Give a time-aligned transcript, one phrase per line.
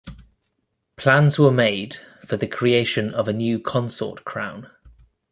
[0.95, 4.67] Plans were made for the creation of a new consort crown.